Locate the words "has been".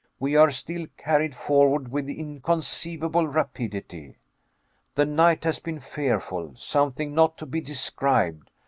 5.43-5.79